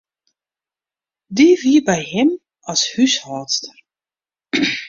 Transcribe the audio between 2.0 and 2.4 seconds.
him